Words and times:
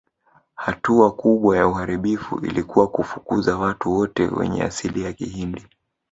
Hatua 0.55 1.11
kubwa 1.11 1.57
ya 1.57 1.67
uharibifu 1.67 2.39
ilikuwa 2.39 2.87
kufukuza 2.87 3.57
watu 3.57 3.91
wote 3.91 4.23
wenye 4.27 4.63
asili 4.63 5.01
ya 5.01 5.13
Kihindi 5.13 5.67